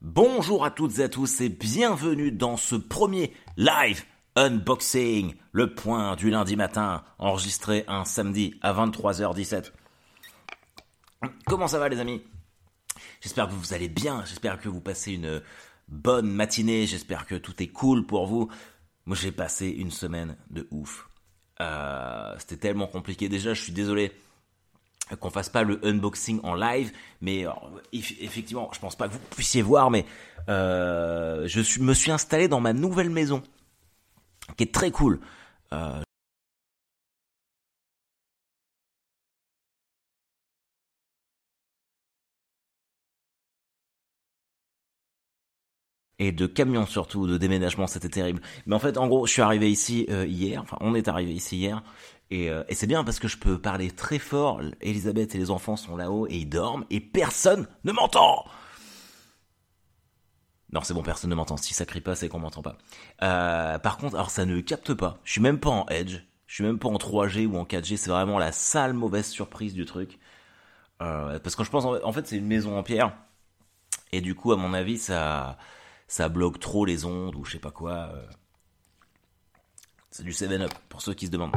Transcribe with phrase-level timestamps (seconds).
[0.00, 4.04] Bonjour à toutes et à tous et bienvenue dans ce premier live
[4.36, 9.72] unboxing, le point du lundi matin, enregistré un samedi à 23h17.
[11.46, 12.22] Comment ça va les amis?
[13.20, 15.42] J'espère que vous allez bien, j'espère que vous passez une
[15.88, 18.48] bonne matinée, j'espère que tout est cool pour vous.
[19.04, 21.08] Moi j'ai passé une semaine de ouf.
[21.60, 24.12] Euh, C'était tellement compliqué déjà, je suis désolé
[25.16, 27.46] qu'on fasse pas le unboxing en live, mais
[27.92, 30.04] effectivement, je pense pas que vous puissiez voir, mais
[30.48, 33.42] euh, je me suis installé dans ma nouvelle maison,
[34.56, 35.20] qui est très cool.
[35.72, 36.02] Euh,
[46.18, 48.40] et de camions surtout, de déménagement, c'était terrible.
[48.66, 51.32] Mais en fait, en gros, je suis arrivé ici euh, hier, enfin on est arrivé
[51.32, 51.82] ici hier,
[52.30, 55.50] et, euh, et c'est bien parce que je peux parler très fort, Elisabeth et les
[55.50, 58.44] enfants sont là-haut et ils dorment, et personne ne m'entend
[60.72, 61.56] non, c'est bon, personne ne m'entend.
[61.56, 62.76] Si ça crie pas, c'est qu'on m'entend pas.
[63.22, 65.18] Euh, par contre, alors ça ne capte pas.
[65.24, 66.20] Je suis même pas en Edge.
[66.46, 67.96] Je suis même pas en 3G ou en 4G.
[67.96, 70.18] C'est vraiment la sale mauvaise surprise du truc.
[71.00, 73.16] Euh, parce que je pense, en fait, c'est une maison en pierre.
[74.12, 75.56] Et du coup, à mon avis, ça,
[76.06, 78.12] ça bloque trop les ondes ou je sais pas quoi.
[80.10, 81.56] C'est du 7-up, pour ceux qui se demandent.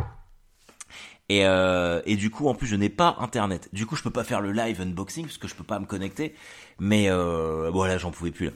[1.32, 3.70] Et, euh, et, du coup, en plus, je n'ai pas internet.
[3.72, 5.86] Du coup, je peux pas faire le live unboxing parce que je peux pas me
[5.86, 6.36] connecter.
[6.78, 8.52] Mais euh, voilà, j'en pouvais plus là.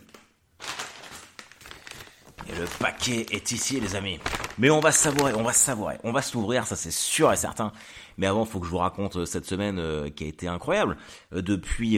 [2.49, 4.19] Et le paquet est ici, les amis.
[4.57, 7.71] Mais on va savourer, on va savourer, on va s'ouvrir, ça c'est sûr et certain.
[8.17, 10.97] Mais avant, faut que je vous raconte euh, cette semaine euh, qui a été incroyable.
[11.33, 11.97] Euh, depuis,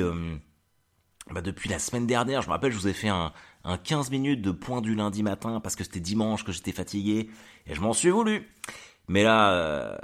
[1.31, 3.33] bah, depuis la semaine dernière, je me rappelle, je vous ai fait un,
[3.63, 7.31] un 15 minutes de point du lundi matin parce que c'était dimanche, que j'étais fatigué,
[7.65, 8.47] et je m'en suis voulu.
[9.07, 9.99] Mais là,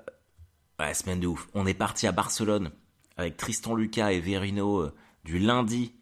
[0.88, 1.48] la semaine de ouf.
[1.54, 2.72] On est parti à Barcelone
[3.18, 4.90] avec Tristan Lucas et Verino
[5.24, 5.94] du lundi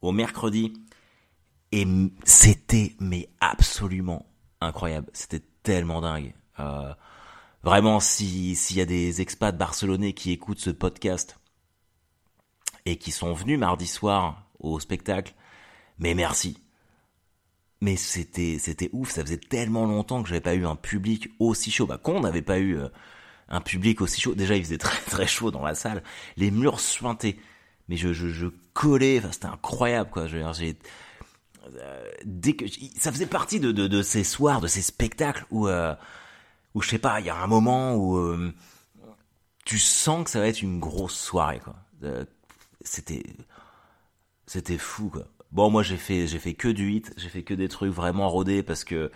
[0.00, 0.72] au mercredi.
[1.72, 1.86] Et
[2.24, 4.26] c'était mais absolument
[4.60, 5.08] incroyable.
[5.12, 6.34] C'était tellement dingue.
[6.60, 6.92] Euh,
[7.62, 11.38] vraiment, si s'il y a des expats barcelonais qui écoutent ce podcast
[12.86, 15.34] et qui sont venus mardi soir au spectacle,
[15.98, 16.62] mais merci.
[17.80, 19.10] Mais c'était c'était ouf.
[19.10, 21.86] Ça faisait tellement longtemps que j'avais pas eu un public aussi chaud.
[21.86, 22.88] Bah qu'on n'avait pas eu euh,
[23.48, 24.34] un public aussi chaud.
[24.34, 26.02] Déjà, il faisait très très chaud dans la salle.
[26.36, 27.36] Les murs suintaient.
[27.88, 29.18] Mais je je, je collais.
[29.18, 30.26] Enfin, c'était incroyable quoi.
[30.26, 30.42] J'ai
[31.76, 32.64] euh, dès que
[32.98, 35.94] ça faisait partie de, de, de, ces soirs, de ces spectacles où euh,
[36.74, 38.52] où je sais pas, il y a un moment où euh,
[39.64, 41.76] tu sens que ça va être une grosse soirée quoi.
[42.80, 43.22] c'était
[44.46, 45.24] c'était fou quoi.
[45.52, 48.28] Bon moi j'ai fait j'ai fait que du hit, j'ai fait que des trucs vraiment
[48.28, 49.10] rodés parce que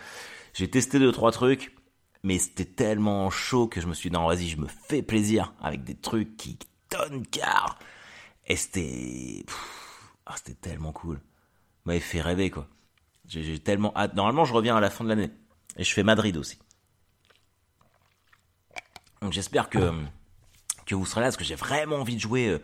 [0.53, 1.75] j'ai testé deux trois trucs
[2.23, 5.53] mais c'était tellement chaud que je me suis dit non vas-y je me fais plaisir
[5.61, 7.79] avec des trucs qui tonnent car
[8.47, 9.45] et c'était
[10.27, 11.21] ah, c'était tellement cool
[11.85, 12.67] m'avait fait rêver, quoi.
[13.27, 14.15] J'ai tellement hâte.
[14.15, 15.31] Normalement, je reviens à la fin de l'année.
[15.77, 16.59] Et je fais Madrid aussi.
[19.23, 19.93] Donc j'espère que,
[20.85, 22.59] que vous serez là, parce que j'ai vraiment envie de jouer euh,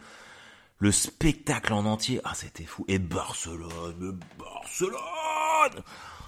[0.78, 2.20] le spectacle en entier.
[2.24, 2.84] Ah, c'était fou.
[2.88, 5.82] Et Barcelone, Barcelone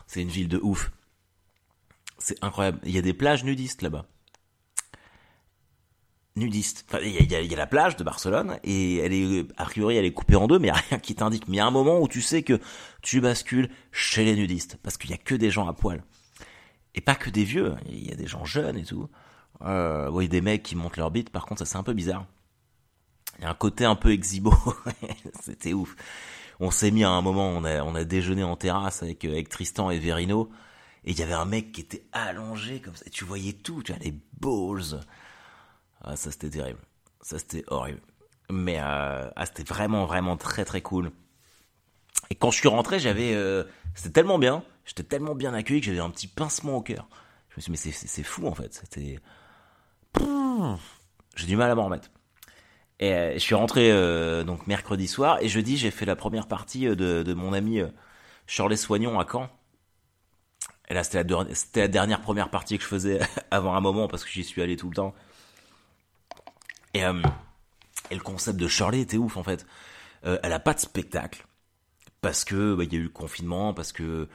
[0.07, 0.91] C'est une ville de ouf.
[2.21, 2.79] C'est incroyable.
[2.85, 4.07] Il y a des plages nudistes là-bas
[6.37, 6.85] nudiste.
[6.89, 10.13] Enfin, il y a, la plage de Barcelone et elle est a priori elle est
[10.13, 11.49] coupée en deux, mais il y a rien qui t'indique.
[11.49, 12.59] Mais il y a un moment où tu sais que
[13.03, 16.03] tu bascules chez les nudistes parce qu'il y a que des gens à poil
[16.95, 17.75] et pas que des vieux.
[17.89, 19.09] Il y a des gens jeunes et tout.
[19.63, 21.31] Euh, oui, des mecs qui montent leur bite.
[21.31, 22.27] Par contre, ça c'est un peu bizarre.
[23.39, 24.53] Il y a un côté un peu exhibo.
[25.43, 25.95] C'était ouf.
[26.59, 29.99] On s'est mis à un moment, on a, déjeuné en terrasse avec, avec Tristan et
[29.99, 30.51] Verino.
[31.05, 33.05] Et il y avait un mec qui était allongé comme ça.
[33.07, 35.01] Et tu voyais tout, tu as les balls.
[36.03, 36.81] Ah, ça c'était terrible.
[37.23, 38.01] Ça c'était horrible.
[38.51, 41.11] Mais euh, ah, c'était vraiment, vraiment très, très cool.
[42.31, 43.35] Et quand je suis rentré, j'avais.
[43.35, 44.63] Euh, c'était tellement bien.
[44.85, 47.09] J'étais tellement bien accueilli que j'avais un petit pincement au cœur.
[47.51, 48.75] Je me suis dit, mais c'est fou en fait.
[48.75, 49.21] C'était.
[51.37, 52.11] J'ai du mal à m'en remettre.
[52.99, 53.91] Et euh, je suis rentré
[54.45, 57.81] donc mercredi soir et jeudi j'ai fait la première partie de, de mon ami
[58.47, 59.49] Shirley Soignon à Caen.
[60.91, 61.25] Et là c'était
[61.77, 63.21] la, dernière première partie que je faisais
[63.51, 65.15] avant un moment parce que j'y suis allé tout le temps.
[66.93, 67.23] Et, euh,
[68.11, 69.67] le concept de Shirley était ouf en fait.
[70.27, 71.47] Euh, elle a pas de spectacle
[72.21, 74.29] parce que bah, il y a eu le confinement, parce que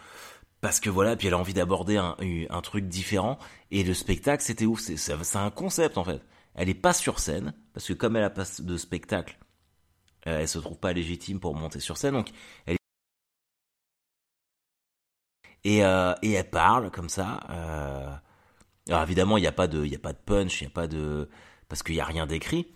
[0.62, 2.16] parce que voilà, puis elle a envie d'aborder un,
[2.50, 3.38] un, truc différent.
[3.70, 4.80] Et le spectacle, c'était ouf.
[4.80, 6.22] C'est un concept en fait.
[6.56, 9.38] Elle est pas sur scène parce que comme elle a pas de spectacle,
[10.28, 12.14] euh, elle se trouve pas légitime pour monter sur scène.
[12.14, 12.30] Donc
[12.66, 12.78] elle
[15.66, 17.42] et, euh, et elle parle comme ça.
[17.50, 18.16] Euh...
[18.88, 20.88] Alors évidemment, il n'y a pas de, il a pas de punch, il a pas
[20.88, 21.28] de,
[21.68, 22.68] parce qu'il n'y a rien d'écrit.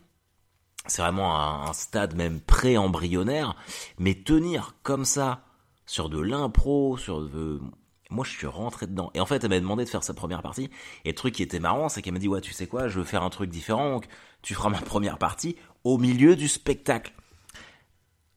[0.88, 3.56] C'est vraiment un, stade même pré-embryonnaire,
[4.00, 5.44] mais tenir comme ça
[5.86, 7.62] sur de l'impro, sur de...
[8.10, 9.12] Moi, je suis rentré dedans.
[9.14, 10.72] Et en fait, elle m'a demandé de faire sa première partie.
[11.06, 12.98] Et le truc qui était marrant, c'est qu'elle m'a dit, ouais, tu sais quoi, je
[12.98, 13.92] veux faire un truc différent.
[13.92, 14.08] Donc,
[14.42, 17.14] tu feras ma première partie au milieu du spectacle.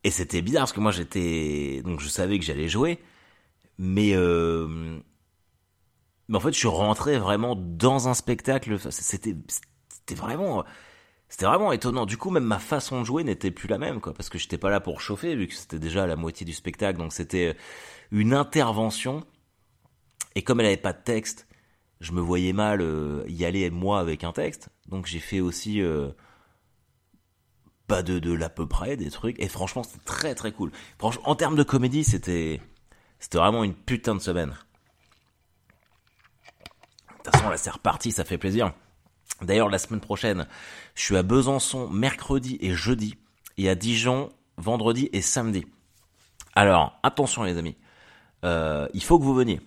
[0.05, 2.99] Et c'était bizarre parce que moi, j'étais, donc je savais que j'allais jouer,
[3.83, 5.01] mais euh...
[6.29, 8.79] mais en fait, je suis rentré vraiment dans un spectacle.
[8.93, 9.35] C'était,
[9.89, 10.65] c'était vraiment,
[11.29, 12.07] c'était vraiment étonnant.
[12.07, 14.57] Du coup, même ma façon de jouer n'était plus la même, quoi, parce que j'étais
[14.57, 16.97] pas là pour chauffer, vu que c'était déjà la moitié du spectacle.
[16.97, 17.57] Donc c'était
[18.13, 19.25] une intervention.
[20.37, 21.49] Et comme elle avait pas de texte,
[22.01, 24.69] je me voyais mal euh, y aller moi avec un texte.
[24.87, 26.11] Donc j'ai fait aussi euh,
[27.89, 29.41] pas de de l'à peu près des trucs.
[29.43, 30.71] Et franchement, c'était très très cool.
[31.01, 32.61] En termes de comédie, c'était
[33.23, 34.57] c'était vraiment une putain de semaine.
[36.51, 38.73] De toute façon, là c'est reparti, ça fait plaisir.
[39.41, 40.49] D'ailleurs, la semaine prochaine,
[40.97, 43.17] je suis à Besançon mercredi et jeudi,
[43.59, 45.65] et à Dijon vendredi et samedi.
[46.55, 47.77] Alors, attention les amis,
[48.45, 49.61] euh, il faut que vous veniez.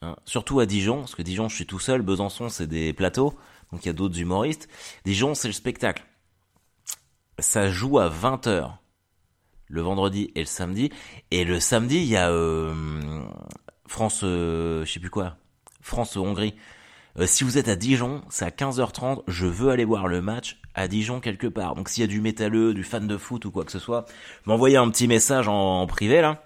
[0.00, 0.16] Hein.
[0.24, 3.38] Surtout à Dijon, parce que Dijon, je suis tout seul, Besançon, c'est des plateaux,
[3.72, 4.70] donc il y a d'autres humoristes.
[5.04, 6.02] Dijon, c'est le spectacle.
[7.38, 8.72] Ça joue à 20h,
[9.72, 10.90] le vendredi et le samedi.
[11.30, 12.72] Et le samedi, il y a euh,
[13.88, 15.36] France, euh, je sais plus quoi,
[15.80, 16.54] France-Hongrie.
[17.18, 20.60] Euh, si vous êtes à Dijon, c'est à 15h30, je veux aller voir le match
[20.74, 21.74] à Dijon quelque part.
[21.74, 24.04] Donc s'il y a du métalleux, du fan de foot ou quoi que ce soit,
[24.44, 26.42] m'envoyez un petit message en, privé là,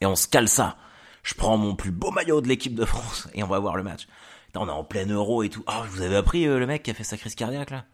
[0.00, 0.76] et on se cale ça.
[1.22, 3.82] Je prends mon plus beau maillot de l'équipe de France et on va voir le
[3.82, 4.06] match.
[4.54, 5.64] on est en plein euro et tout.
[5.66, 7.84] Ah, vous avez appris euh, le mec qui a fait sa crise cardiaque là?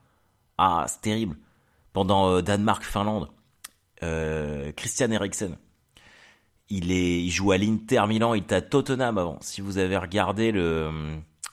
[0.58, 1.36] Ah, c'est terrible.
[1.92, 2.40] Pendant
[4.04, 5.56] euh, Christian Eriksen.
[6.70, 9.38] Il joue à l'Inter Milan, il était à Tottenham avant.
[9.40, 10.90] Si vous avez regardé le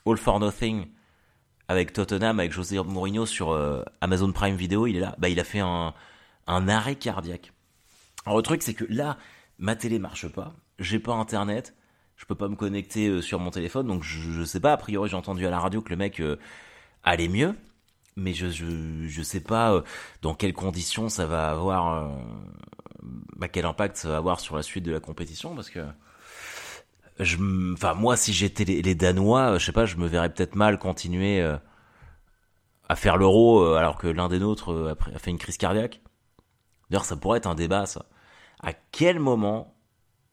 [0.05, 0.87] All for Nothing
[1.67, 5.15] avec Tottenham, avec José Mourinho sur euh, Amazon Prime Video, il est là.
[5.17, 5.93] Bah, il a fait un,
[6.47, 7.53] arrêt cardiaque.
[8.25, 9.17] Alors le truc c'est que là,
[9.57, 11.75] ma télé marche pas, j'ai pas internet,
[12.17, 14.73] je peux pas me connecter euh, sur mon téléphone, donc je, je, sais pas.
[14.73, 16.37] A priori, j'ai entendu à la radio que le mec euh,
[17.03, 17.55] allait mieux,
[18.15, 19.83] mais je, je je sais pas
[20.21, 22.11] dans quelles conditions ça va avoir,
[23.37, 25.79] bah, quel impact ça va avoir sur la suite de la compétition, parce que
[27.19, 27.37] je,
[27.73, 31.41] enfin moi si j'étais les, Danois, je sais pas, je me verrais peut-être mal continuer
[31.41, 31.57] euh,
[32.89, 36.01] à faire l'euro euh, alors que l'un des nôtres euh, a fait une crise cardiaque.
[36.89, 38.05] D'ailleurs, ça pourrait être un débat, ça.
[38.61, 39.75] À quel moment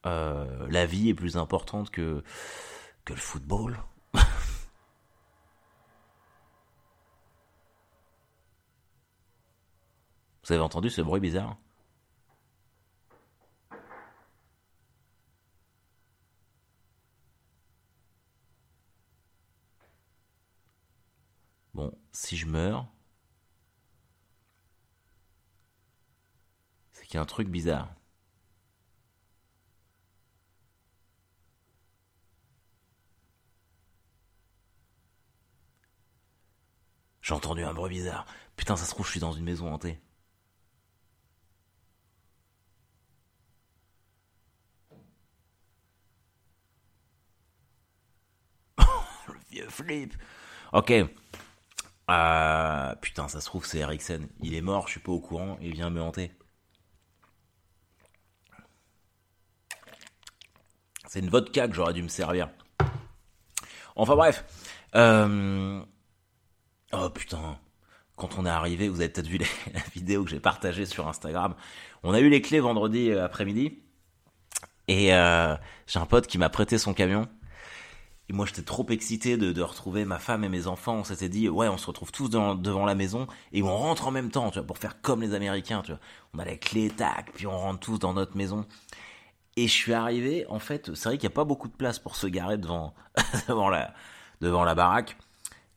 [0.04, 2.22] la vie est plus importante que
[3.04, 3.78] que le football?
[10.48, 11.58] Vous avez entendu ce bruit bizarre
[21.74, 22.86] Bon, si je meurs,
[26.92, 27.94] c'est qu'il y a un truc bizarre.
[37.20, 38.24] J'ai entendu un bruit bizarre.
[38.56, 40.00] Putain, ça se trouve, je suis dans une maison hantée.
[49.68, 50.14] Flip.
[50.72, 50.92] Ok.
[52.08, 54.28] Ah putain, ça se trouve c'est Eriksen.
[54.40, 56.32] Il est mort, je suis pas au courant, il vient me hanter.
[61.06, 62.50] C'est une vodka que j'aurais dû me servir.
[63.96, 64.44] Enfin bref.
[64.94, 65.82] Euh,
[66.92, 67.58] oh putain.
[68.16, 69.38] Quand on est arrivé, vous avez peut-être vu
[69.72, 71.54] la vidéo que j'ai partagée sur Instagram.
[72.02, 73.82] On a eu les clés vendredi euh, après-midi.
[74.88, 75.54] Et euh,
[75.86, 77.28] j'ai un pote qui m'a prêté son camion.
[78.30, 80.96] Et moi, j'étais trop excité de, retrouver ma femme et mes enfants.
[80.96, 84.10] On s'était dit, ouais, on se retrouve tous devant la maison et on rentre en
[84.10, 86.00] même temps, tu vois, pour faire comme les Américains, tu vois.
[86.34, 88.66] On a la clé, tac, puis on rentre tous dans notre maison.
[89.56, 91.98] Et je suis arrivé, en fait, c'est vrai qu'il n'y a pas beaucoup de place
[91.98, 92.94] pour se garer devant,
[93.48, 93.94] devant la,
[94.40, 95.16] devant la baraque.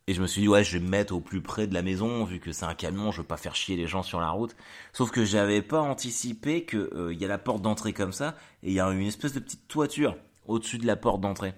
[0.08, 1.82] Et je me suis dit, ouais, je vais me mettre au plus près de la
[1.82, 4.30] maison, vu que c'est un camion, je veux pas faire chier les gens sur la
[4.30, 4.54] route.
[4.92, 8.68] Sauf que j'avais pas anticipé qu'il euh, y a la porte d'entrée comme ça, et
[8.68, 10.16] il y a une espèce de petite toiture
[10.46, 11.54] au-dessus de la porte d'entrée.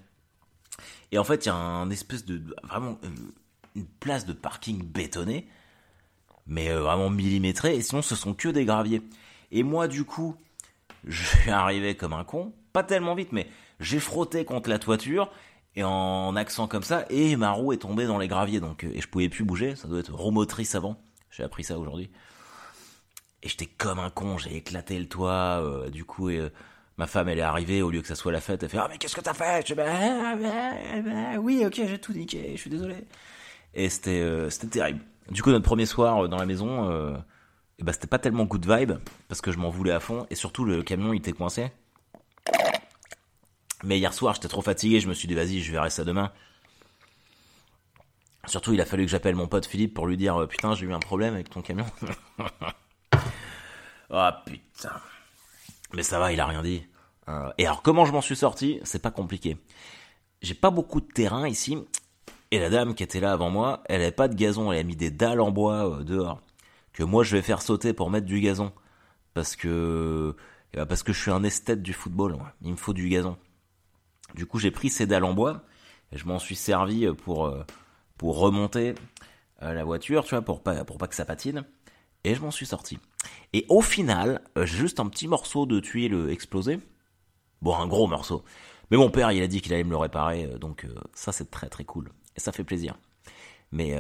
[1.13, 3.09] Et en fait, il y a un espèce de vraiment euh,
[3.75, 5.49] une place de parking bétonnée,
[6.47, 7.77] mais euh, vraiment millimétrée.
[7.77, 9.03] Et sinon, ce sont que des graviers.
[9.51, 10.37] Et moi, du coup,
[11.05, 13.49] je suis arrivé comme un con, pas tellement vite, mais
[13.81, 15.31] j'ai frotté contre la toiture
[15.77, 18.61] et en accent comme ça, et ma roue est tombée dans les graviers.
[18.61, 19.77] Donc, euh, et je pouvais plus bouger.
[19.77, 21.01] Ça doit être roue motrice avant.
[21.31, 22.11] J'ai appris ça aujourd'hui.
[23.43, 24.39] Et j'étais comme un con.
[24.39, 25.89] J'ai éclaté le toit.
[25.91, 26.31] du coup.
[26.31, 26.51] Et,
[26.97, 28.87] Ma femme, elle est arrivée, au lieu que ça soit la fête, elle fait Ah,
[28.89, 29.63] mais qu'est-ce que t'as fait?
[29.63, 30.73] Je dis bah, bah,
[31.05, 32.97] bah, Oui, ok, j'ai tout niqué, je suis désolé.
[33.75, 35.01] Et c'était euh, c'était terrible.
[35.31, 37.17] Du coup, notre premier soir euh, dans la maison, euh,
[37.81, 38.93] bah, c'était pas tellement good vibe,
[39.29, 41.73] parce que je m'en voulais à fond, et surtout, le camion, il était coincé.
[43.83, 46.33] Mais hier soir, j'étais trop fatigué, je me suis dit, vas-y, je verrai ça demain.
[48.47, 50.87] Surtout, il a fallu que j'appelle mon pote Philippe pour lui dire, euh, putain, j'ai
[50.87, 51.87] eu un problème avec ton camion.
[54.11, 55.01] oh putain.
[55.95, 56.87] Mais ça va, il a rien dit.
[57.29, 59.57] Euh, et alors, comment je m'en suis sorti C'est pas compliqué.
[60.43, 61.79] J'ai pas beaucoup de terrain ici.
[62.51, 64.83] Et la dame qui était là avant moi, elle avait pas de gazon, elle a
[64.83, 66.41] mis des dalles en bois euh, dehors.
[66.93, 68.73] Que moi je vais faire sauter pour mettre du gazon.
[69.33, 70.37] Parce que.
[70.73, 73.37] Eh ben, parce que je suis un esthète du football, il me faut du gazon.
[74.35, 75.63] Du coup, j'ai pris ces dalles en bois
[76.13, 77.65] et je m'en suis servi pour euh,
[78.19, 78.95] pour remonter
[79.61, 81.65] la voiture, tu vois, pour pas pour pas que ça patine.
[82.25, 82.99] Et je m'en suis sorti.
[83.53, 86.81] Et au final, euh, juste un petit morceau de tuile explosé.
[87.63, 88.45] Bon, un gros morceau.
[88.91, 91.69] Mais mon père, il a dit qu'il allait me le réparer, donc ça c'est très
[91.69, 92.11] très cool.
[92.37, 92.99] Et ça fait plaisir.
[93.73, 93.99] Mais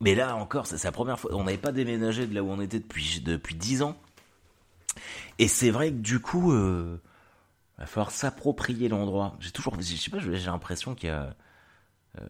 [0.00, 1.34] mais là encore, c'est la première fois.
[1.34, 3.96] On n'avait pas déménagé de là où on était depuis depuis dix ans.
[5.40, 6.52] Et c'est vrai que du coup,
[7.82, 9.36] va falloir s'approprier l'endroit.
[9.40, 11.34] J'ai toujours, je sais pas, j'ai l'impression qu'il y a
[12.20, 12.26] euh,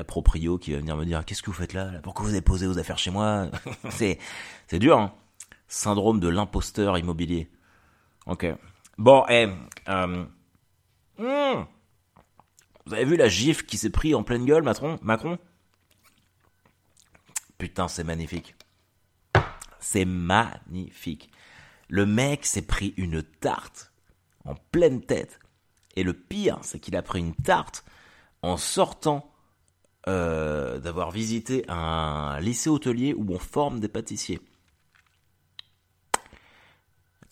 [0.00, 2.40] la proprio qui va venir me dire qu'est-ce que vous faites là, Pourquoi vous avez
[2.40, 3.50] posé vos affaires chez moi?
[3.90, 4.18] C'est
[4.66, 4.98] c'est dur.
[4.98, 5.12] Hein
[5.68, 7.50] Syndrome de l'imposteur immobilier.
[8.24, 8.46] Ok.
[8.96, 9.46] Bon, eh,
[9.88, 10.24] euh,
[11.18, 11.66] hmm.
[12.86, 15.38] vous avez vu la gifle qui s'est pris en pleine gueule, Macron Macron?
[17.58, 18.56] Putain, c'est magnifique.
[19.80, 21.30] C'est magnifique.
[21.88, 23.92] Le mec s'est pris une tarte
[24.46, 25.40] en pleine tête.
[25.94, 27.84] Et le pire, c'est qu'il a pris une tarte
[28.40, 29.30] en sortant
[30.08, 34.40] euh, d'avoir visité un lycée hôtelier où on forme des pâtissiers.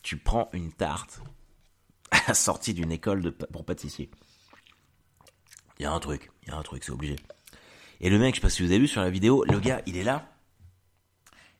[0.02, 1.20] Tu prends une tarte
[2.26, 4.10] à sortie d'une école de, pour pâtissier.
[5.78, 7.16] Il y a un truc, il y a un truc, c'est obligé.
[8.00, 9.80] Et le mec, je sais pas si vous avez vu sur la vidéo, le gars,
[9.86, 10.28] il est là,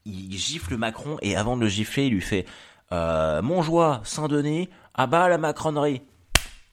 [0.05, 2.47] il gifle Macron et avant de le gifler, il lui fait
[2.93, 6.03] euh, Montjoie, Saint-Denis, ah bah la macronerie.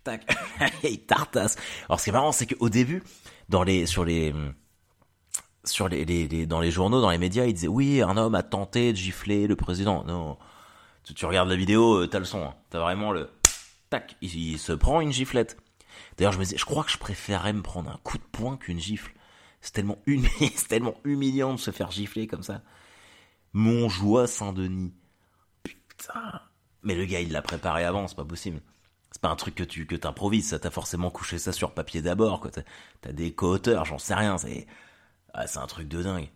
[0.04, 0.25] Tac.
[0.84, 1.56] il tartasse.
[1.88, 3.04] Alors ce qui est marrant, c'est qu'au début,
[3.49, 4.33] dans les, sur les,
[5.63, 8.91] sur les, dans les journaux, dans les médias, ils disaient oui, un homme a tenté
[8.91, 10.03] de gifler le président.
[10.03, 10.37] Non.
[11.03, 12.43] Tu, tu regardes la vidéo, euh, t'as le son.
[12.43, 12.55] Hein.
[12.69, 13.29] T'as vraiment le,
[13.89, 15.57] tac, il, se prend une giflette.
[16.17, 18.57] D'ailleurs, je me disais, je crois que je préférerais me prendre un coup de poing
[18.57, 19.13] qu'une gifle.
[19.61, 19.97] C'est tellement,
[20.69, 22.61] tellement humiliant de se faire gifler comme ça.
[23.53, 24.93] Mon joie Saint-Denis.
[25.63, 26.41] Putain.
[26.83, 28.61] Mais le gars, il l'a préparé avant, c'est pas possible.
[29.15, 32.01] C'est pas un truc que tu que t'improvises, ça t'a forcément couché ça sur papier
[32.01, 32.51] d'abord, quoi.
[33.00, 34.67] T'as des co-auteurs, j'en sais rien, c'est
[35.34, 36.27] ah, c'est un truc de dingue.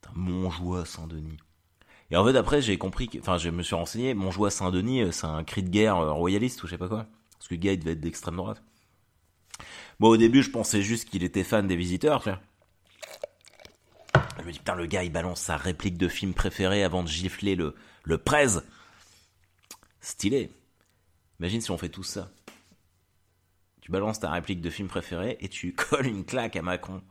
[0.00, 1.36] Putain, Saint-Denis.
[2.12, 5.26] Et en fait, après, j'ai compris enfin, je me suis renseigné, Montjoie Saint-Denis, euh, c'est
[5.26, 7.06] un cri de guerre euh, royaliste ou je sais pas quoi.
[7.32, 8.62] Parce que le gars, il devait être d'extrême droite.
[9.98, 12.40] Bon, au début, je pensais juste qu'il était fan des visiteurs, tu vois.
[14.38, 17.08] Je me dis, putain, le gars, il balance sa réplique de film préféré avant de
[17.08, 17.74] gifler le,
[18.04, 18.60] le prez.
[20.00, 20.52] Stylé.
[21.42, 22.30] Imagine si on fait tout ça.
[23.80, 27.02] Tu balances ta réplique de film préféré et tu colles une claque à Macron.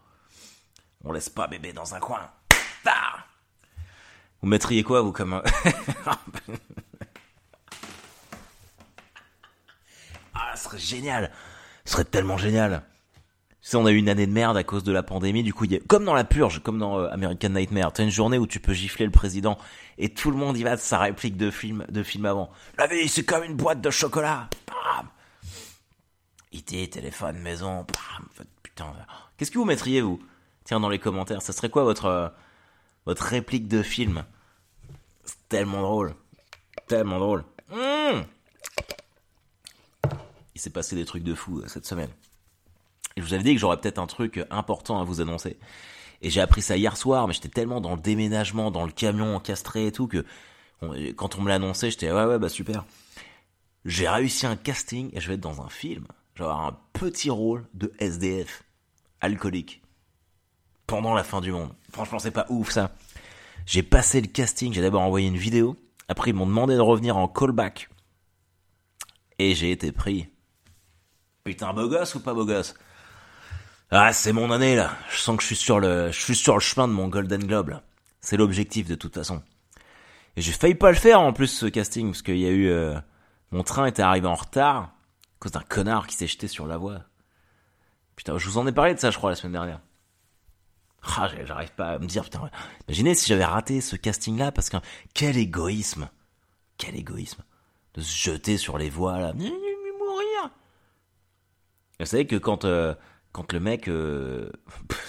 [1.03, 2.31] On laisse pas bébé dans un coin.
[4.41, 5.43] vous mettriez quoi, vous, comme un...
[10.33, 11.33] ah, ce serait génial.
[11.83, 12.85] Ce serait tellement génial.
[13.63, 15.43] Sais, on a eu une année de merde à cause de la pandémie.
[15.43, 18.09] Du coup, y a, comme dans la purge, comme dans euh, American Nightmare, t'as une
[18.09, 19.57] journée où tu peux gifler le président
[19.99, 22.49] et tout le monde y va de sa réplique de film, de film avant.
[22.79, 24.49] La vie, c'est comme une boîte de chocolat.
[24.67, 25.07] Bam.
[26.51, 27.85] IT, téléphone, maison.
[27.85, 28.47] Bam.
[28.63, 28.93] Putain.
[29.37, 30.19] Qu'est-ce que vous mettriez vous?
[30.63, 31.43] Tiens dans les commentaires.
[31.43, 32.29] Ça serait quoi votre euh,
[33.05, 34.25] votre réplique de film?
[35.23, 36.15] C'est tellement drôle,
[36.87, 37.43] tellement drôle.
[37.69, 38.21] Mmh.
[40.55, 42.09] Il s'est passé des trucs de fou euh, cette semaine.
[43.17, 45.57] Je vous avais dit que j'aurais peut-être un truc important à vous annoncer.
[46.21, 49.35] Et j'ai appris ça hier soir, mais j'étais tellement dans le déménagement, dans le camion
[49.35, 50.25] encastré et tout, que
[51.15, 52.85] quand on me l'a annoncé, j'étais ouais ouais bah super.
[53.85, 56.05] J'ai réussi un casting et je vais être dans un film.
[56.35, 58.63] Je vais avoir un petit rôle de SDF,
[59.19, 59.81] alcoolique,
[60.87, 61.73] pendant la fin du monde.
[61.91, 62.91] Franchement c'est pas ouf ça.
[63.65, 65.75] J'ai passé le casting, j'ai d'abord envoyé une vidéo,
[66.07, 67.89] après ils m'ont demandé de revenir en callback.
[69.39, 70.29] Et j'ai été pris.
[71.43, 72.75] Putain beau gosse ou pas beau gosse?
[73.91, 74.95] Ah, c'est mon année là.
[75.09, 77.45] Je sens que je suis sur le, je suis sur le chemin de mon Golden
[77.45, 77.79] Globe.
[78.21, 79.43] C'est l'objectif de toute façon.
[80.37, 82.69] Et j'ai failli pas le faire en plus ce casting parce qu'il y a eu,
[82.69, 82.97] euh,
[83.51, 84.91] mon train était arrivé en retard à
[85.39, 87.01] cause d'un connard qui s'est jeté sur la voie.
[88.15, 89.81] Putain, je vous en ai parlé de ça, je crois, la semaine dernière.
[91.17, 92.49] Ah, j'arrive pas à me dire, putain,
[92.87, 94.77] imaginez si j'avais raté ce casting-là, parce que
[95.13, 96.07] quel égoïsme,
[96.77, 97.43] quel égoïsme,
[97.95, 100.51] de se jeter sur les voies là, mourir.
[101.99, 102.93] Vous savez que quand euh,
[103.31, 104.49] quand le mec euh,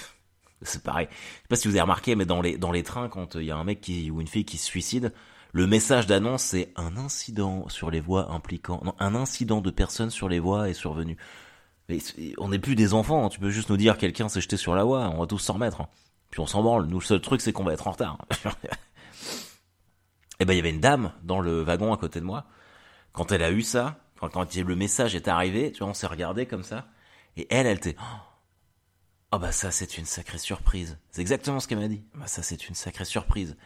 [0.62, 1.09] c'est pareil.
[1.11, 3.45] Je sais pas si vous avez remarqué, mais dans les dans les trains, quand il
[3.45, 5.12] y a un mec qui ou une fille qui se suicide,
[5.52, 10.11] Le message d'annonce, c'est un incident sur les voies impliquant, non, un incident de personnes
[10.11, 11.19] sur les voies est survenu.
[12.38, 13.29] On n'est plus des enfants, hein.
[13.29, 15.55] tu peux juste nous dire quelqu'un s'est jeté sur la voie, on va tous s'en
[15.55, 15.83] remettre.
[15.83, 15.88] Hein.
[16.33, 16.87] Puis on s'en branle.
[16.87, 18.19] Nous, le seul truc, c'est qu'on va être en retard.
[20.41, 22.47] Et ben, il y avait une dame dans le wagon à côté de moi.
[23.12, 26.07] Quand elle a eu ça, quand, quand le message est arrivé, tu vois, on s'est
[26.07, 26.87] regardé comme ça.
[27.36, 27.96] Et elle, elle était,
[29.32, 30.98] oh bah ça, c'est une sacrée surprise.
[31.10, 32.04] C'est exactement ce qu'elle m'a dit.
[32.14, 33.56] Bah ça, c'est une sacrée surprise.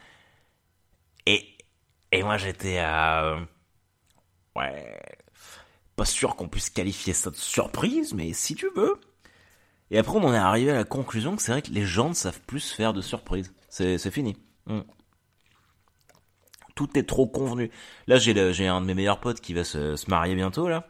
[1.27, 1.59] Et,
[2.13, 3.39] et moi, j'étais à,
[4.55, 4.99] ouais,
[5.97, 9.01] pas sûr qu'on puisse qualifier ça de surprise, mais si tu veux.
[9.91, 12.11] Et après, on en est arrivé à la conclusion que c'est vrai que les gens
[12.11, 13.53] ne savent plus faire de surprises.
[13.69, 14.37] C'est, fini.
[14.67, 14.81] Hmm.
[16.75, 17.71] Tout est trop convenu.
[18.07, 20.89] Là, j'ai, j'ai un de mes meilleurs potes qui va se, se marier bientôt, là.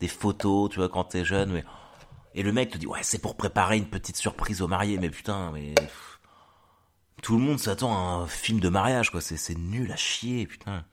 [0.00, 1.64] Des photos, tu vois, quand t'es jeune, mais...
[2.36, 5.10] Et le mec te dit, ouais, c'est pour préparer une petite surprise au marié, mais
[5.10, 5.74] putain, mais...
[7.22, 9.20] Tout le monde s'attend à un film de mariage, quoi.
[9.20, 10.84] C'est, nul à chier, putain.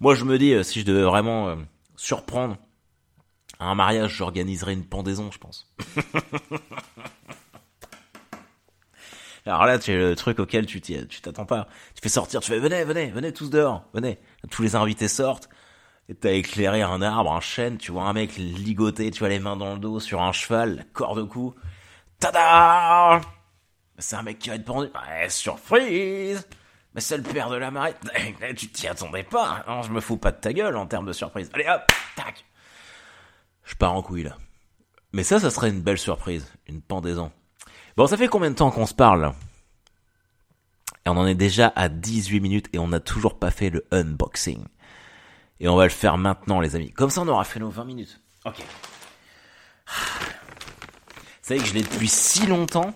[0.00, 1.56] Moi, je me dis, euh, si je devais vraiment euh,
[1.96, 2.56] surprendre
[3.60, 5.72] un mariage, j'organiserais une pendaison, je pense.
[9.46, 11.68] Alors là, c'est le truc auquel tu t'attends pas.
[11.94, 14.18] Tu fais sortir, tu fais venez, venez, venez tous dehors, venez.
[14.50, 15.50] Tous les invités sortent.
[16.08, 19.38] Et t'as éclairé un arbre, un chêne, tu vois un mec ligoté, tu as les
[19.38, 21.54] mains dans le dos sur un cheval, la corde cou.
[22.18, 23.20] Tada
[23.98, 24.88] C'est un mec qui va être pendu.
[25.28, 26.46] Surprise
[26.94, 27.94] mais c'est le père de la marée.
[28.56, 29.64] Tu t'y attendais pas.
[29.66, 31.50] Non, je me fous pas de ta gueule en termes de surprise.
[31.52, 31.82] Allez hop,
[32.16, 32.44] tac.
[33.64, 34.36] Je pars en couille là.
[35.12, 36.52] Mais ça, ça serait une belle surprise.
[36.68, 37.32] Une pendaison.
[37.96, 39.32] Bon, ça fait combien de temps qu'on se parle
[41.04, 43.84] Et on en est déjà à 18 minutes et on n'a toujours pas fait le
[43.90, 44.64] unboxing.
[45.64, 46.92] Et on va le faire maintenant, les amis.
[46.92, 48.20] Comme ça, on aura fait nos 20 minutes.
[48.44, 48.62] Ok.
[49.86, 49.94] Vous
[51.40, 52.92] savez que je l'ai depuis si longtemps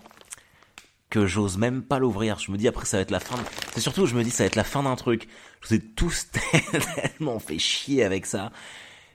[1.09, 2.39] que j'ose même pas l'ouvrir.
[2.39, 3.39] Je me dis après ça va être la fin.
[3.73, 5.29] C'est surtout je me dis ça va être la fin d'un truc.
[5.63, 6.29] Je vous ai tous
[7.03, 8.53] tellement fait chier avec ça.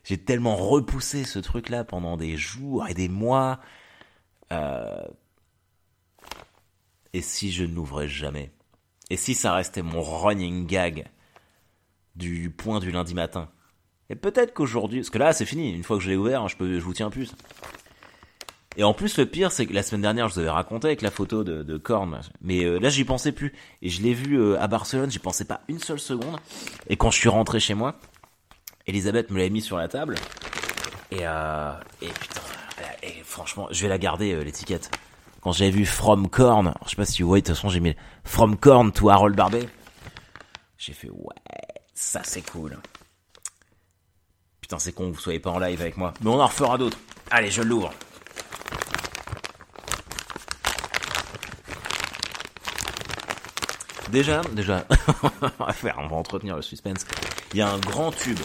[0.04, 3.60] J'ai tellement repoussé ce truc-là pendant des jours et des mois.
[4.52, 5.06] Euh...
[7.14, 8.52] Et si je n'ouvrais jamais?
[9.12, 11.08] Et si ça restait mon running gag?
[12.16, 13.50] Du point du lundi matin
[14.10, 15.74] Et peut-être qu'aujourd'hui, parce que là c'est fini.
[15.74, 17.34] Une fois que je l'ai ouvert, je peux, je vous tiens plus.
[18.76, 21.02] Et en plus, le pire, c'est que la semaine dernière, je vous avais raconté avec
[21.02, 22.22] la photo de, de Korn.
[22.42, 23.54] Mais euh, là, j'y pensais plus.
[23.82, 26.38] Et je l'ai vu euh, à Barcelone, j'y pensais pas une seule seconde.
[26.88, 28.00] Et quand je suis rentré chez moi,
[28.88, 30.16] Elisabeth me l'avait mis sur la table.
[31.12, 32.42] Et, euh, et putain,
[33.04, 34.90] et franchement, je vais la garder, l'étiquette.
[35.42, 37.80] Quand j'avais vu From Korn, je sais pas si vous voyez, de toute façon, j'ai
[37.80, 39.68] mis From Korn to Harold Barbet.
[40.78, 41.36] J'ai fait, ouais,
[41.94, 42.78] ça c'est cool.
[44.62, 46.14] Putain, c'est con que vous soyez pas en live avec moi.
[46.22, 46.98] Mais on en refera d'autres.
[47.30, 47.92] Allez, je l'ouvre.
[54.10, 54.86] Déjà, déjà,
[55.60, 57.06] on va faire, on va entretenir le suspense.
[57.52, 58.40] Il y a un grand tube.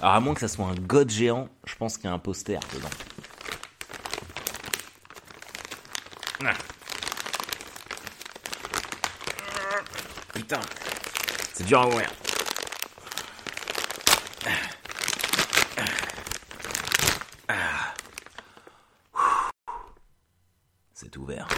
[0.00, 2.18] Alors à moins que ça soit un god géant, je pense qu'il y a un
[2.18, 2.88] poster dedans.
[6.44, 6.52] Ah.
[10.32, 10.60] Putain,
[11.52, 12.10] c'est dur à ouvrir.
[20.94, 21.48] C'est ouvert.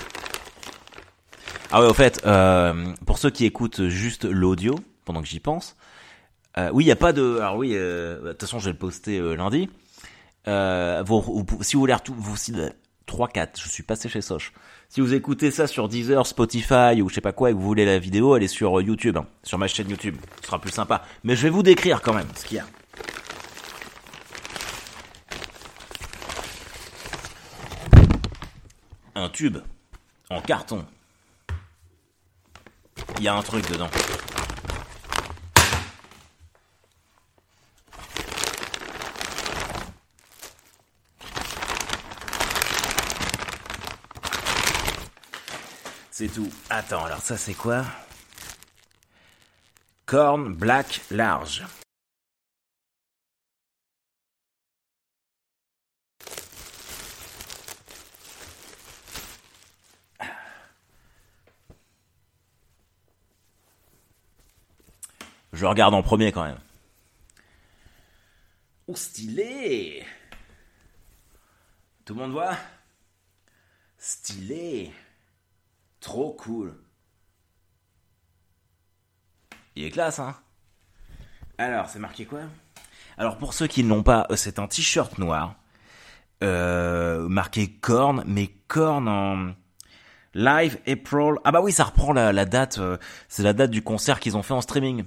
[1.71, 5.77] Ah ouais, au fait, euh, pour ceux qui écoutent juste l'audio, pendant que j'y pense,
[6.57, 7.39] euh, oui, il n'y a pas de...
[7.41, 9.69] Alors oui, euh, de toute façon, je vais le poster euh, lundi.
[10.47, 12.37] Euh, vous, si vous voulez tout, vous,
[13.05, 14.55] 3, 4, je suis passé chez Soch.
[14.89, 17.65] Si vous écoutez ça sur Deezer, Spotify ou je sais pas quoi et que vous
[17.65, 20.17] voulez la vidéo, elle est sur YouTube, hein, sur ma chaîne YouTube.
[20.41, 21.05] Ce sera plus sympa.
[21.23, 22.67] Mais je vais vous décrire quand même ce qu'il y a.
[29.15, 29.59] Un tube
[30.31, 30.87] en carton
[33.19, 33.91] il y a un truc dedans.
[46.11, 46.51] C'est tout.
[46.71, 47.85] Attends, alors ça c'est quoi?
[50.07, 51.65] Corn Black Large.
[65.59, 66.61] Je regarde en premier quand même.
[68.87, 70.05] Oh, stylé
[72.05, 72.57] Tout le monde voit?
[73.99, 74.92] Stylé
[75.99, 76.81] Trop cool
[79.75, 80.37] Il est classe, hein?
[81.59, 82.42] Alors, c'est marqué quoi?
[83.16, 85.57] Alors, pour ceux qui ne l'ont pas, euh, c'est un t-shirt noir.
[86.44, 89.55] Euh, marqué corne, mais corne en...
[90.35, 91.35] Live April.
[91.42, 92.79] Ah bah oui, ça reprend la, la date.
[92.79, 92.97] euh,
[93.29, 95.05] c'est la date du concert qu'ils ont fait en streaming.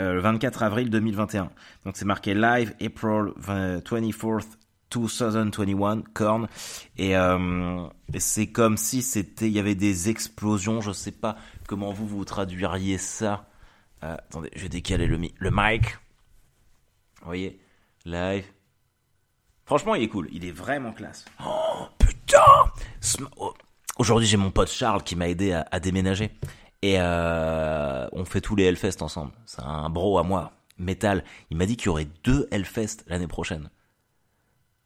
[0.00, 1.50] Euh, le 24 avril 2021.
[1.84, 4.46] Donc c'est marqué Live April 24th
[4.90, 6.48] 2021 Korn
[6.96, 10.80] et, euh, et c'est comme si c'était il y avait des explosions.
[10.80, 13.46] Je sais pas comment vous vous traduiriez ça.
[14.02, 15.84] Euh, attendez, je vais décaler le le mic.
[17.20, 17.60] Vous voyez,
[18.06, 18.44] live.
[19.66, 20.28] Franchement, il est cool.
[20.32, 21.26] Il est vraiment classe.
[21.44, 22.40] Oh putain
[23.36, 23.52] oh.
[23.98, 26.32] Aujourd'hui, j'ai mon pote Charles qui m'a aidé à déménager.
[26.82, 29.32] Et euh, on fait tous les Hellfest ensemble.
[29.46, 31.24] C'est un bro à moi, métal.
[31.50, 33.70] Il m'a dit qu'il y aurait deux Hellfest l'année prochaine.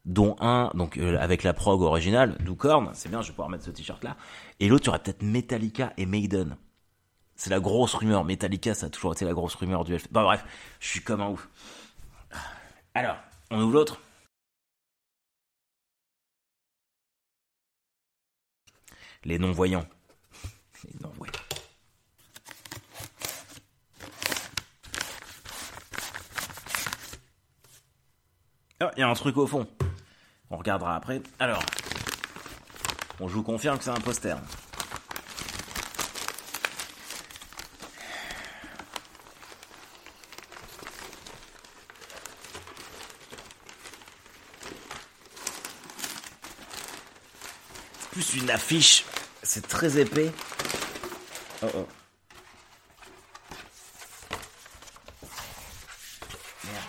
[0.04, 3.64] Dont un, donc euh, avec la prog originale, d'Ukorn, c'est bien, je vais pouvoir mettre
[3.64, 4.16] ce t-shirt là.
[4.61, 6.56] Et l'autre, il y aurait peut-être Metallica et Maiden.
[7.35, 8.24] C'est la grosse rumeur.
[8.24, 10.12] Metallica, ça a toujours été la grosse rumeur du Hellfest.
[10.12, 10.44] Bah bref,
[10.80, 11.48] je suis comme un ouf.
[12.94, 13.16] Alors,
[13.50, 14.00] on ouvre l'autre.
[19.24, 19.87] Les non-voyants.
[20.85, 21.36] Les non-voyants.
[28.78, 29.66] Ah, il y a un truc au fond.
[30.50, 31.22] On regardera après.
[31.38, 31.62] Alors,
[33.18, 34.36] bon, je vous confirme que c'est un poster.
[48.12, 49.04] Plus une affiche.
[49.42, 50.32] C'est très épais.
[51.62, 51.88] Oh oh.
[56.64, 56.84] Merde.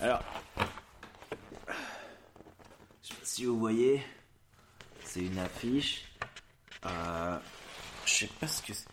[0.00, 0.22] Alors,
[3.02, 4.04] je sais pas si vous voyez,
[5.04, 6.04] c'est une affiche.
[6.84, 7.38] Euh,
[8.04, 8.86] je sais pas ce que c'est.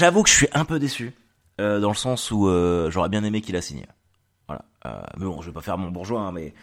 [0.00, 1.12] J'avoue que je suis un peu déçu,
[1.60, 3.84] euh, dans le sens où euh, j'aurais bien aimé qu'il la signe.
[4.48, 4.64] Voilà.
[4.86, 6.54] Euh, mais bon, je vais pas faire mon bourgeois, hein, mais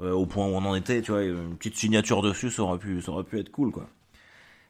[0.00, 3.00] au point où on en était, tu vois, une petite signature dessus, ça aurait pu,
[3.00, 3.86] ça aurait pu être cool, quoi.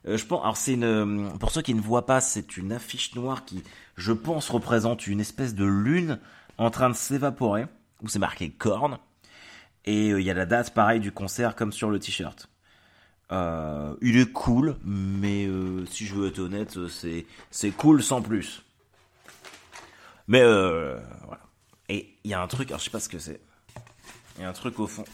[0.04, 3.46] Je pense, alors c'est une, pour ceux qui ne voient pas, c'est une affiche noire
[3.46, 3.62] qui,
[3.96, 6.18] je pense, représente une espèce de lune
[6.58, 7.64] en train de s'évaporer,
[8.02, 8.98] où c'est marqué corne,
[9.86, 12.50] et il y a la date, pareil, du concert comme sur le t-shirt.
[13.32, 18.22] Euh, il est cool, mais euh, si je veux être honnête, c'est c'est cool sans
[18.22, 18.62] plus.
[20.26, 21.42] Mais euh, voilà.
[21.88, 23.40] Et il y a un truc, alors je sais pas ce que c'est.
[24.36, 25.04] Il y a un truc au fond.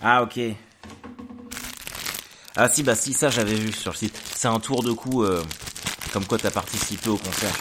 [0.00, 0.38] Ah ok.
[2.56, 4.20] Ah si bah si ça j'avais vu sur le site.
[4.34, 5.42] C'est un tour de cou euh,
[6.12, 7.54] comme quoi t'as participé au concert.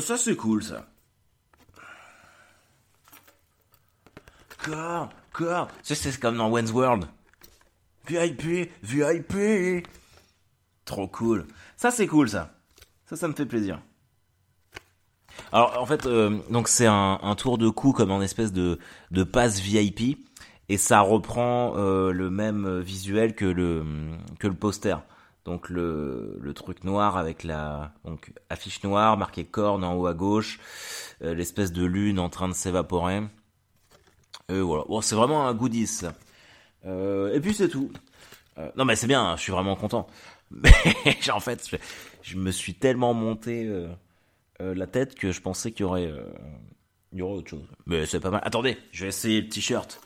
[0.00, 0.86] Ça c'est cool ça.
[4.64, 5.68] Corps, corps.
[5.82, 7.06] C'est comme dans Wayne's World.
[8.06, 9.86] VIP, VIP.
[10.84, 11.46] Trop cool.
[11.76, 12.54] Ça c'est cool ça.
[13.06, 13.80] Ça ça me fait plaisir.
[15.52, 18.78] Alors en fait, euh, donc c'est un, un tour de cou comme en espèce de
[19.10, 20.18] de passe VIP
[20.68, 23.84] et ça reprend euh, le même visuel que le
[24.38, 24.96] que le poster.
[25.44, 30.60] Donc le, truc noir avec la donc affiche noire marqué corne en haut à gauche,
[31.22, 33.22] euh, l'espèce de lune en train de s'évaporer.
[34.48, 34.84] Et voilà.
[34.88, 36.02] Bon, c'est vraiment un goodies.
[36.84, 37.90] Euh, et puis c'est tout.
[38.58, 40.06] Euh, non mais c'est bien, hein, je suis vraiment content.
[40.50, 40.72] Mais
[41.30, 41.76] en fait, je,
[42.22, 43.88] je me suis tellement monté euh,
[44.60, 46.24] euh, la tête que je pensais qu'il y aurait euh,
[47.12, 47.66] il y aurait autre chose.
[47.86, 48.40] Mais c'est pas mal.
[48.44, 50.00] Attendez, je vais essayer le t-shirt.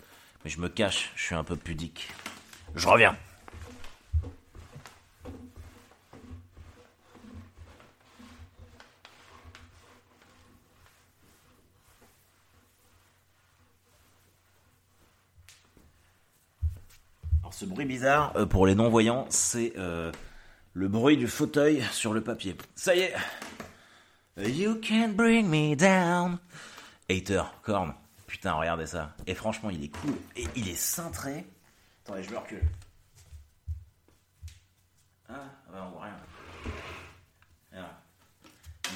[0.44, 2.08] Mais je me cache, je suis un peu pudique.
[2.74, 3.16] Je reviens.
[17.54, 20.10] Ce bruit bizarre, euh, pour les non-voyants, c'est euh,
[20.72, 22.56] le bruit du fauteuil sur le papier.
[22.74, 23.14] Ça y est
[24.36, 26.40] You can bring me down
[27.08, 27.94] Hater, corn.
[28.26, 29.14] Putain, regardez ça.
[29.28, 30.16] Et franchement, il est cool.
[30.34, 31.46] Et il est cintré.
[32.02, 32.62] Attendez, je me recule.
[35.28, 35.34] Ah,
[35.72, 37.86] ouais, on voit rien.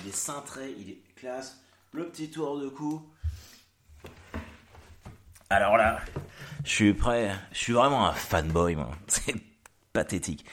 [0.02, 1.62] Il est cintré, il est classe.
[1.92, 3.08] Le petit tour de cou.
[5.48, 6.00] Alors là,
[6.64, 7.34] je suis prêt.
[7.52, 8.90] Je suis vraiment un fanboy, moi.
[9.06, 9.34] C'est
[9.92, 10.44] pathétique.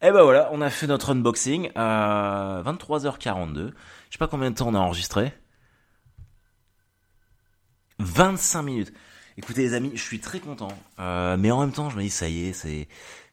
[0.00, 3.54] Et ben voilà, on a fait notre unboxing à 23h42.
[3.56, 5.32] Je sais pas combien de temps on a enregistré.
[7.98, 8.92] 25 minutes.
[9.36, 10.68] Écoutez les amis, je suis très content.
[11.00, 12.88] Euh, mais en même temps, je me dis ça y est, c'est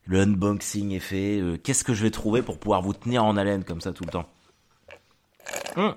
[0.06, 1.40] le unboxing est fait.
[1.40, 4.04] Euh, Qu'est-ce que je vais trouver pour pouvoir vous tenir en haleine comme ça tout
[4.06, 4.28] le temps?
[5.76, 5.96] Hum.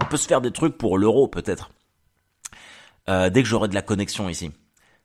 [0.00, 1.70] On peut se faire des trucs pour l'euro peut-être.
[3.08, 4.52] euh, dès que j'aurai de la connexion ici.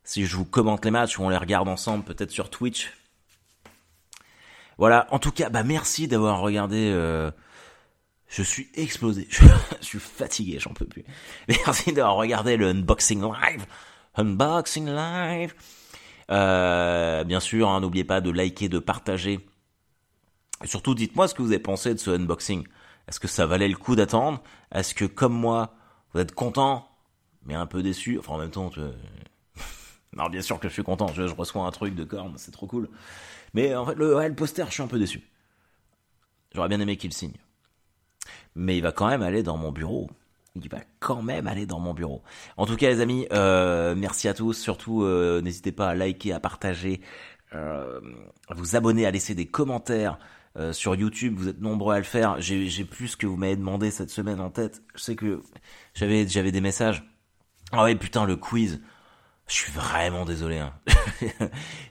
[0.08, 2.94] Si je vous commente les matchs ou on les regarde ensemble, peut-être sur Twitch.
[4.78, 5.06] Voilà.
[5.12, 6.90] En tout cas, bah merci d'avoir regardé.
[6.94, 7.30] Euh,
[8.30, 9.28] je suis explosé.
[9.82, 11.04] Je, suis fatigué, j'en peux plus.
[11.50, 13.66] Merci d'avoir regardé le unboxing live.
[14.16, 15.54] Unboxing live.
[16.32, 19.46] Euh, bien sûr, hein, n'oubliez pas de liker, de partager.
[20.64, 22.66] Et surtout, dites-moi ce que vous avez pensé de ce unboxing.
[23.10, 24.42] Est-ce que ça valait le coup d'attendre?
[24.74, 25.76] Est-ce que, comme moi,
[26.14, 26.90] vous êtes content,
[27.46, 28.18] mais un peu déçu?
[28.18, 28.80] Enfin, en même temps, tu...
[30.14, 31.08] non, bien sûr que je suis content.
[31.14, 32.90] Je, reçois un truc de corne, c'est trop cool.
[33.54, 35.22] Mais en fait, le, poster, je suis un peu déçu.
[36.54, 37.34] J'aurais bien aimé qu'il signe
[38.58, 40.10] mais il va quand même aller dans mon bureau.
[40.56, 42.24] Il va quand même aller dans mon bureau.
[42.58, 44.54] En tout cas, les amis, euh, merci à tous.
[44.54, 47.02] Surtout, euh, n'hésitez pas à liker, à partager,
[47.54, 48.02] euh,
[48.48, 50.18] à vous abonner, à laisser des commentaires
[50.72, 51.36] sur YouTube.
[51.38, 52.42] Vous êtes nombreux à le faire.
[52.42, 54.82] J'ai plus que vous m'avez demandé cette semaine en tête.
[54.96, 55.44] Je sais que
[55.94, 57.04] j'avais j'avais des messages.
[57.72, 58.82] Ah ouais, putain, le quiz.
[59.48, 60.58] Je suis vraiment désolé.
[60.58, 60.74] Hein.
[61.22, 61.48] je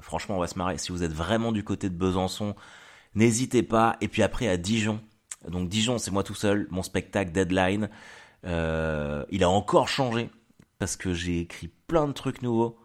[0.00, 0.78] Franchement, on va se marrer.
[0.78, 2.54] Si vous êtes vraiment du côté de Besançon,
[3.14, 3.96] n'hésitez pas.
[4.00, 5.00] Et puis après à Dijon.
[5.48, 7.90] Donc Dijon, c'est moi tout seul, mon spectacle Deadline.
[8.44, 10.30] Euh, il a encore changé
[10.78, 12.76] parce que j'ai écrit plein de trucs nouveaux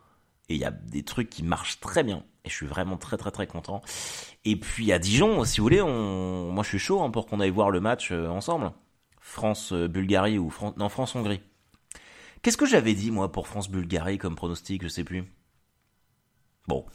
[0.50, 3.18] et il y a des trucs qui marchent très bien et je suis vraiment très
[3.18, 3.82] très très content.
[4.46, 7.50] Et puis à Dijon, si vous voulez, moi je suis chaud hein, pour qu'on aille
[7.50, 8.72] voir le match euh, ensemble.
[9.20, 11.42] France-Bulgarie ou non France-Hongrie.
[12.42, 15.26] Qu'est-ce que j'avais dit moi pour France-Bulgarie comme pronostic, je sais plus.
[16.68, 16.86] Bon,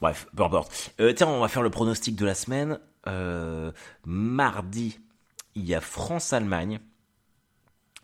[0.00, 0.94] bref, peu importe.
[1.00, 2.78] Euh, tiens, on va faire le pronostic de la semaine.
[3.06, 3.72] Euh,
[4.04, 4.98] mardi,
[5.54, 6.80] il y a France-Allemagne.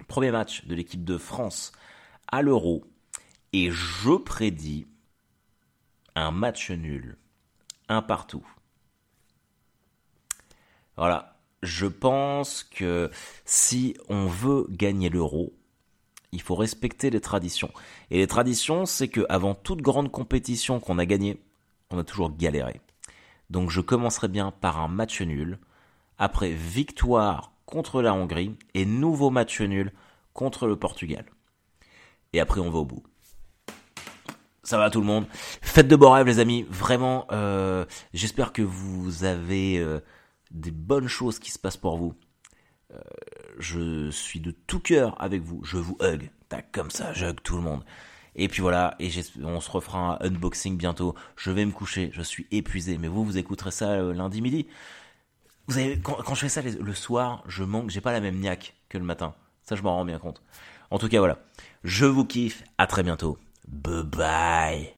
[0.08, 1.72] Premier match de l'équipe de France
[2.28, 2.84] à l'Euro.
[3.52, 4.86] Et je prédis
[6.30, 7.16] match nul.
[7.88, 8.46] Un partout.
[10.96, 13.10] Voilà je pense que
[13.44, 15.52] si on veut gagner l'euro,
[16.32, 17.70] il faut respecter les traditions.
[18.10, 21.42] Et les traditions, c'est que avant toute grande compétition qu'on a gagnée,
[21.90, 22.80] on a toujours galéré.
[23.50, 25.58] Donc je commencerai bien par un match nul,
[26.18, 29.92] après victoire contre la Hongrie et nouveau match nul
[30.32, 31.26] contre le Portugal.
[32.32, 33.02] Et après on va au bout.
[34.62, 35.26] Ça va tout le monde.
[35.62, 36.66] Faites de beaux rêves les amis.
[36.68, 39.78] Vraiment, euh, j'espère que vous avez...
[39.78, 40.00] Euh,
[40.50, 42.14] des bonnes choses qui se passent pour vous.
[42.92, 43.00] Euh,
[43.58, 45.62] je suis de tout cœur avec vous.
[45.64, 46.30] Je vous hug.
[46.48, 47.84] Tac, comme ça, je hug tout le monde.
[48.36, 49.10] Et puis voilà, et
[49.42, 51.14] on se refera un unboxing bientôt.
[51.36, 52.96] Je vais me coucher, je suis épuisé.
[52.98, 54.66] Mais vous, vous écouterez ça euh, lundi midi.
[55.66, 58.74] Vous avez, quand, je fais ça le soir, je manque, j'ai pas la même niaque
[58.88, 59.34] que le matin.
[59.62, 60.42] Ça, je m'en rends bien compte.
[60.90, 61.38] En tout cas, voilà.
[61.84, 62.64] Je vous kiffe.
[62.78, 63.38] À très bientôt.
[63.72, 64.94] Bye bye.